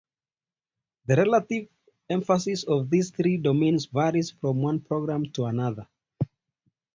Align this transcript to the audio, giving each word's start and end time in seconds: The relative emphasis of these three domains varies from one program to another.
The 1.05 1.15
relative 1.15 1.67
emphasis 2.09 2.63
of 2.63 2.89
these 2.89 3.11
three 3.11 3.37
domains 3.37 3.85
varies 3.85 4.31
from 4.31 4.63
one 4.63 4.79
program 4.79 5.31
to 5.33 5.45
another. 5.45 5.87